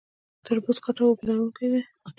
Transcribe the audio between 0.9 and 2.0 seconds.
او اوبه لرونکی دی